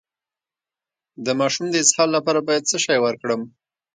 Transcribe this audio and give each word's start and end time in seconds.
د 1.25 1.27
ماشوم 1.39 1.65
د 1.71 1.75
اسهال 1.83 2.09
لپاره 2.17 2.39
باید 2.47 2.67
څه 2.71 2.77
شی 2.85 2.97
ورکړم؟ 3.05 3.41